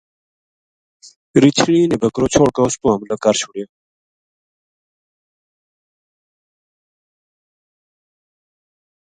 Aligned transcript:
رچھنی 1.43 1.81
نے 1.89 1.95
بکرو 2.01 2.27
چھوڈ 2.33 2.49
کے 2.55 2.61
اس 2.65 2.75
پو 2.81 2.87
حملو 2.93 3.17
کر 3.23 3.35
چھُڑیو 3.39 3.67